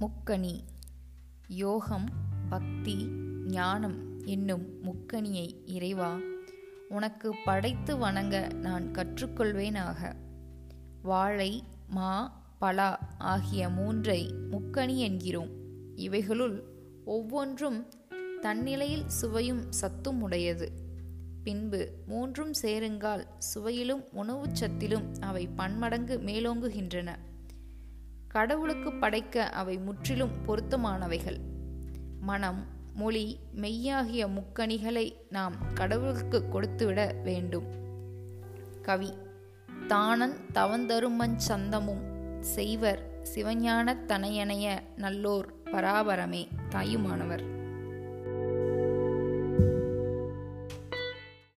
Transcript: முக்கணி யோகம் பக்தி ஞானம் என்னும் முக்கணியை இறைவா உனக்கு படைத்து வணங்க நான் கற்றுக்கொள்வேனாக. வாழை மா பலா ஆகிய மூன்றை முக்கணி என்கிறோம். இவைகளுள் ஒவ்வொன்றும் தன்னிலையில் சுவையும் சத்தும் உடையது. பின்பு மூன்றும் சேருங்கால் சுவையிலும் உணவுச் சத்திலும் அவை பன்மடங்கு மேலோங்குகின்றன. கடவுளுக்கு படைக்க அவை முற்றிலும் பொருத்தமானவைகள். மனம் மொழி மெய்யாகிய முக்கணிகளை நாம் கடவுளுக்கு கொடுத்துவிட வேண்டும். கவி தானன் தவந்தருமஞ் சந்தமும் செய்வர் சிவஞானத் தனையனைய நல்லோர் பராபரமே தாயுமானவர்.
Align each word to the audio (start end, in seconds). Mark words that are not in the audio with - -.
முக்கணி 0.00 0.60
யோகம் 1.48 2.08
பக்தி 2.48 3.06
ஞானம் 3.46 4.24
என்னும் 4.24 4.66
முக்கணியை 4.84 5.54
இறைவா 5.64 6.18
உனக்கு 6.88 7.34
படைத்து 7.44 7.96
வணங்க 7.96 8.48
நான் 8.54 8.90
கற்றுக்கொள்வேனாக. 8.90 10.14
வாழை 11.02 11.62
மா 11.88 12.42
பலா 12.58 12.98
ஆகிய 13.18 13.68
மூன்றை 13.68 14.34
முக்கணி 14.50 14.96
என்கிறோம். 14.96 15.50
இவைகளுள் 15.96 16.62
ஒவ்வொன்றும் 17.04 17.86
தன்னிலையில் 18.40 19.08
சுவையும் 19.08 19.72
சத்தும் 19.72 20.22
உடையது. 20.22 20.72
பின்பு 21.42 21.92
மூன்றும் 22.06 22.52
சேருங்கால் 22.62 23.26
சுவையிலும் 23.38 24.04
உணவுச் 24.12 24.64
சத்திலும் 24.64 25.20
அவை 25.20 25.46
பன்மடங்கு 25.46 26.18
மேலோங்குகின்றன. 26.18 27.16
கடவுளுக்கு 28.28 28.92
படைக்க 28.92 29.48
அவை 29.48 29.78
முற்றிலும் 29.78 30.30
பொருத்தமானவைகள். 30.46 31.38
மனம் 32.20 32.66
மொழி 32.94 33.38
மெய்யாகிய 33.56 34.28
முக்கணிகளை 34.28 35.12
நாம் 35.30 35.54
கடவுளுக்கு 35.74 36.48
கொடுத்துவிட 36.48 37.14
வேண்டும். 37.24 37.64
கவி 38.82 39.12
தானன் 39.86 40.34
தவந்தருமஞ் 40.54 41.36
சந்தமும் 41.36 42.16
செய்வர் 42.40 43.20
சிவஞானத் 43.34 44.04
தனையனைய 44.08 44.78
நல்லோர் 44.96 45.52
பராபரமே 45.64 46.48
தாயுமானவர். 46.68 47.57